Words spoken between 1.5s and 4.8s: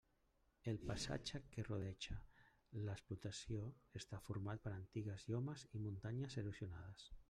que rodeja l'explotació està format per